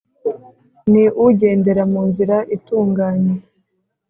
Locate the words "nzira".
2.09-2.35